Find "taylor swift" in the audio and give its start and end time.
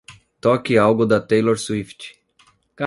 1.29-1.99